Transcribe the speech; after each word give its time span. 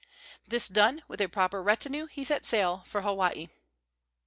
This 0.47 0.67
done, 0.67 1.03
with 1.07 1.21
a 1.21 1.29
proper 1.29 1.61
retinue 1.61 2.07
he 2.07 2.23
set 2.23 2.43
sail 2.43 2.83
for 2.87 3.03
Hawaii. 3.03 3.49